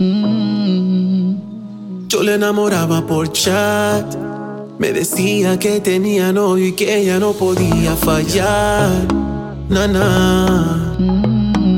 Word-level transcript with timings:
Yo 0.00 1.34
le 2.22 2.34
enamoraba 2.34 3.04
por 3.04 3.32
chat. 3.32 4.14
Me 4.78 4.92
decía 4.92 5.58
que 5.58 5.80
tenía 5.80 6.32
novio 6.32 6.68
y 6.68 6.72
que 6.72 7.00
ella 7.00 7.18
no 7.18 7.32
podía 7.32 7.96
fallar. 7.96 8.92
Nana. 9.68 10.94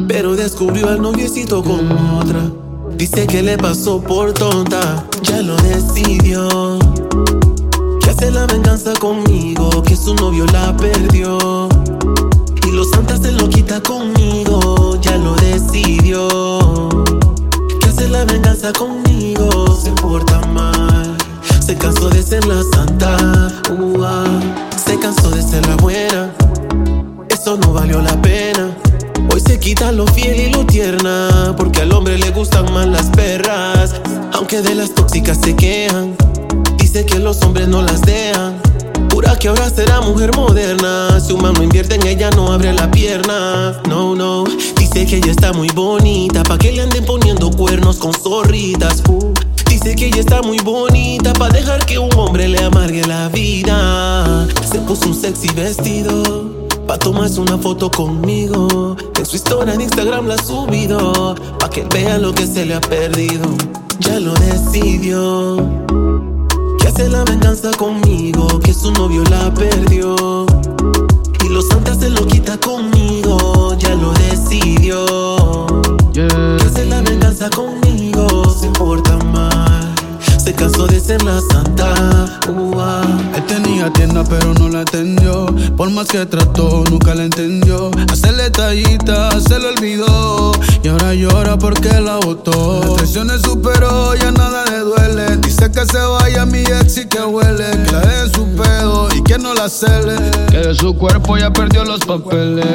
Pero 0.06 0.36
descubrió 0.36 0.90
al 0.90 1.00
noviecito 1.00 1.62
con 1.62 1.90
otra. 1.92 2.42
Dice 2.94 3.26
que 3.26 3.42
le 3.42 3.56
pasó 3.56 4.02
por 4.02 4.34
tonta. 4.34 5.06
Ya 5.22 5.40
lo 5.40 5.56
decidió. 5.56 6.78
Que 8.02 8.10
hace 8.10 8.30
la 8.30 8.44
venganza 8.44 8.92
conmigo. 9.00 9.82
Que 9.82 9.96
su 9.96 10.14
novio 10.14 10.44
la 10.52 10.76
perdió. 10.76 11.70
Y 12.68 12.70
los 12.72 12.90
santas 12.90 13.20
se 13.22 13.32
lo 13.32 13.48
quita 13.48 13.80
conmigo. 13.80 15.00
Ya 15.00 15.16
lo 15.16 15.29
venganza 18.70 18.72
conmigo. 18.72 19.78
Se 19.82 19.90
porta 19.92 20.40
mal. 20.52 21.16
Se 21.64 21.76
cansó 21.76 22.08
de 22.08 22.22
ser 22.22 22.44
la 22.46 22.62
santa. 22.74 23.16
Ua. 23.70 24.24
Se 24.84 24.98
cansó 24.98 25.30
de 25.30 25.42
ser 25.42 25.66
la 25.66 25.76
buena. 25.76 26.32
Eso 27.28 27.56
no 27.56 27.72
valió 27.72 28.00
la 28.00 28.20
pena. 28.20 28.70
Hoy 29.32 29.40
se 29.40 29.58
quita 29.58 29.92
lo 29.92 30.06
fiel 30.06 30.40
y 30.40 30.52
lo 30.52 30.64
tierna. 30.66 31.54
Porque 31.56 31.82
al 31.82 31.92
hombre 31.92 32.18
le 32.18 32.30
gustan 32.30 32.72
más 32.72 32.86
las 32.86 33.06
perras. 33.10 33.94
Aunque 34.32 34.62
de 34.62 34.74
las 34.74 34.94
tóxicas 34.94 35.38
se 35.42 35.54
quejan. 35.54 36.16
Dice 36.76 37.04
que 37.04 37.18
los 37.18 37.42
hombres 37.42 37.68
no 37.68 37.82
las 37.82 38.02
dejan. 38.02 38.60
Pura 39.08 39.36
que 39.36 39.48
ahora 39.48 39.68
será 39.70 40.00
mujer 40.00 40.34
moderna. 40.36 41.20
Si 41.20 41.32
un 41.32 41.42
man 41.42 41.54
no 41.54 41.62
invierte 41.62 41.96
en 41.96 42.06
ella, 42.06 42.30
no 42.30 42.52
abre 42.52 42.72
la 42.72 42.90
pierna. 42.90 43.80
No, 43.88 44.14
no. 44.14 44.44
Dice 44.92 45.06
que 45.06 45.16
ella 45.18 45.30
está 45.30 45.52
muy 45.52 45.68
bonita. 45.68 46.42
Pa' 46.42 46.58
que 46.58 46.72
le 46.72 46.82
anden 46.82 47.04
poniendo 47.04 47.48
cuernos 47.52 47.98
con 47.98 48.12
zorritas. 48.12 49.04
Uh. 49.08 49.32
Dice 49.68 49.94
que 49.94 50.06
ella 50.06 50.18
está 50.18 50.42
muy 50.42 50.58
bonita. 50.58 51.32
Pa' 51.32 51.48
dejar 51.48 51.86
que 51.86 51.96
un 51.96 52.12
hombre 52.16 52.48
le 52.48 52.58
amargue 52.58 53.06
la 53.06 53.28
vida. 53.28 54.48
Se 54.68 54.80
puso 54.80 55.06
un 55.06 55.14
sexy 55.14 55.46
vestido. 55.54 56.66
Pa' 56.88 56.98
tomarse 56.98 57.38
una 57.40 57.56
foto 57.56 57.88
conmigo. 57.88 58.96
En 59.16 59.24
su 59.24 59.36
historia 59.36 59.76
de 59.76 59.84
Instagram 59.84 60.26
la 60.26 60.34
ha 60.34 60.42
subido. 60.42 61.36
Pa' 61.60 61.70
que 61.70 61.84
vea 61.84 62.18
lo 62.18 62.34
que 62.34 62.48
se 62.48 62.66
le 62.66 62.74
ha 62.74 62.80
perdido. 62.80 63.46
Ya 64.00 64.18
lo 64.18 64.34
decidió. 64.34 65.56
Que 66.80 66.88
hace 66.88 67.08
la 67.08 67.22
venganza 67.22 67.70
conmigo. 67.78 68.58
Que 68.58 68.74
su 68.74 68.90
novio 68.90 69.22
la 69.30 69.54
perdió. 69.54 69.99
Cansó 80.60 80.86
de 80.86 81.00
ser 81.00 81.22
la 81.22 81.40
santa. 81.40 82.38
Ua. 82.50 83.00
Él 83.34 83.46
tenía 83.46 83.90
tienda 83.94 84.22
pero 84.28 84.52
no 84.52 84.68
la 84.68 84.82
atendió. 84.82 85.46
Por 85.74 85.88
más 85.88 86.06
que 86.08 86.26
trató, 86.26 86.84
nunca 86.90 87.14
la 87.14 87.24
entendió. 87.24 87.90
Hacerle 88.12 88.50
tallita, 88.50 89.40
se 89.40 89.58
lo 89.58 89.70
olvidó. 89.70 90.52
Y 90.82 90.88
ahora 90.88 91.14
llora 91.14 91.56
porque 91.56 91.98
la 92.02 92.16
botó. 92.16 92.82
Las 92.84 92.96
traiciones 92.96 93.40
superó, 93.40 94.14
ya 94.16 94.32
nada 94.32 94.66
le 94.66 94.80
duele. 94.80 95.36
Dice 95.38 95.72
que 95.72 95.86
se 95.86 95.98
vaya 95.98 96.44
mi 96.44 96.58
ex 96.58 96.98
y 96.98 97.06
que 97.06 97.22
huele. 97.22 97.70
Que 97.86 97.92
la 97.92 98.00
deje 98.00 98.34
su 98.34 98.46
pedo 98.54 99.08
y 99.16 99.22
que 99.22 99.38
no 99.38 99.54
la 99.54 99.66
cele. 99.70 100.16
Que 100.50 100.58
de 100.58 100.74
su 100.74 100.94
cuerpo 100.94 101.38
ya 101.38 101.50
perdió 101.50 101.86
los 101.86 102.00
papeles. 102.00 102.66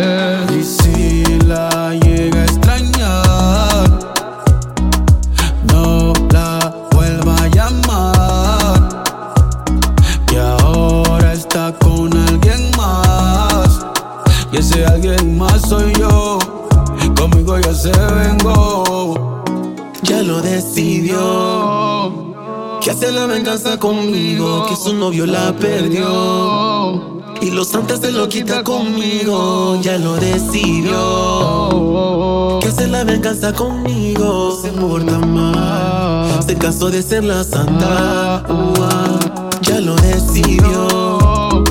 Ese 14.76 14.86
alguien 14.88 15.38
más 15.38 15.62
soy 15.70 15.94
yo. 15.94 16.38
Conmigo 17.18 17.58
ya 17.60 17.74
se 17.74 17.92
vengó. 17.92 19.42
Ya 20.04 20.22
lo 20.22 20.42
decidió. 20.42 22.12
Que 22.82 22.92
hace 22.92 23.10
la 23.14 23.26
venganza 23.26 23.80
conmigo. 23.80 24.66
Que 24.68 24.76
su 24.76 24.94
novio 24.94 25.26
la 25.26 25.54
perdió. 25.54 27.24
Y 27.42 27.52
los 27.52 27.70
santos 27.70 28.02
se 28.02 28.12
lo 28.12 28.28
quita 28.28 28.66
conmigo. 28.66 29.80
Ya 29.82 29.98
lo 29.98 30.18
decidió. 30.18 31.00
Que 32.60 32.68
hace 32.68 32.88
la 32.88 33.06
venganza 33.06 33.54
conmigo. 33.54 34.60
Se 34.62 34.72
porta 34.72 35.20
mal. 35.20 36.44
Se 36.46 36.54
cansó 36.56 36.90
de 36.90 37.02
ser 37.02 37.24
la 37.24 37.46
santa. 37.46 38.44
Ya 39.62 39.80
lo 39.80 39.96
decidió. 39.96 41.64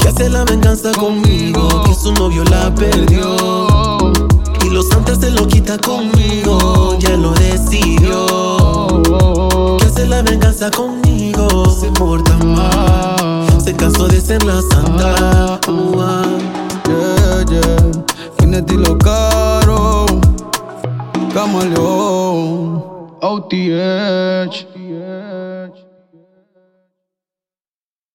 Que 0.00 0.08
hace 0.08 0.28
la 0.28 0.44
venganza 0.44 0.90
conmigo. 0.98 1.53
Su 1.94 2.12
novio 2.12 2.44
la 2.44 2.74
perdió. 2.74 4.12
Y 4.62 4.68
los 4.68 4.88
santos 4.88 5.18
se 5.20 5.30
lo 5.30 5.46
quita 5.46 5.78
conmigo. 5.78 6.98
Ya 6.98 7.16
lo 7.16 7.32
decidió. 7.32 9.02
Que 9.78 9.86
hace 9.86 10.06
la 10.06 10.20
venganza 10.22 10.70
conmigo. 10.70 11.70
Se 11.70 11.90
porta 11.92 12.36
mal. 12.38 13.46
Se 13.58 13.74
cansó 13.74 14.06
de 14.06 14.20
ser 14.20 14.44
la 14.44 14.60
santa. 14.70 15.60
Ua. 15.70 16.24
Yeah, 16.86 17.44
yeah. 17.48 18.04
Kinetic 18.38 18.86
lo 18.86 18.98
caro. 18.98 20.04
Camaleón. 21.32 22.84
OTH. 23.22 24.66